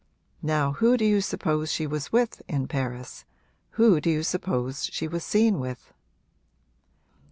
[0.41, 3.23] Now who do you suppose she was with, in Paris
[3.77, 5.93] who do you suppose she was seen with?'